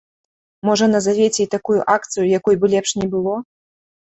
Можа 0.69 0.85
назавеце 0.93 1.39
і 1.45 1.47
такую 1.57 1.77
акцыю, 1.99 2.25
якой 2.39 2.55
бы 2.65 2.73
лепш 2.75 2.91
не 3.03 3.07
было? 3.13 3.35